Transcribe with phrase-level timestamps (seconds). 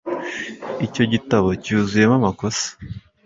[0.85, 2.67] icyo gitabo cyuzuyemo amakosa